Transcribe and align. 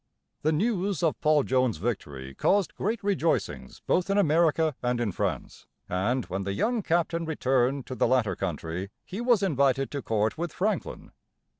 The 0.41 0.51
news 0.51 1.03
of 1.03 1.21
Paul 1.21 1.43
Jones's 1.43 1.79
victory 1.79 2.33
caused 2.33 2.73
great 2.73 3.03
rejoicings 3.03 3.83
both 3.85 4.09
in 4.09 4.17
America 4.17 4.75
and 4.81 4.99
in 4.99 5.11
France, 5.11 5.67
and 5.87 6.25
when 6.25 6.41
the 6.41 6.53
young 6.53 6.81
captain 6.81 7.23
returned 7.23 7.85
to 7.85 7.93
the 7.93 8.07
latter 8.07 8.35
country, 8.35 8.89
he 9.05 9.21
was 9.21 9.43
invited 9.43 9.91
to 9.91 10.01
court 10.01 10.39
with 10.39 10.53
Franklin. 10.53 11.11